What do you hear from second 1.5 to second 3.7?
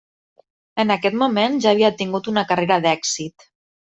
ja havia tingut una carrera d'èxit.